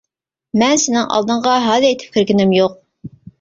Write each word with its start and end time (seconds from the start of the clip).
مەن 0.61 0.79
سېنىڭ 0.83 1.11
ئالدىڭغا 1.17 1.59
ھال 1.67 1.85
ئېيتىپ 1.91 2.17
كىرگىنىم 2.17 2.57
يوق. 2.59 2.81